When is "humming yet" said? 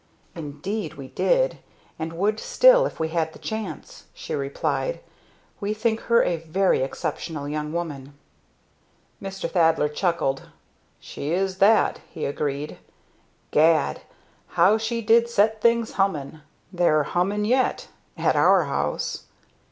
17.03-17.89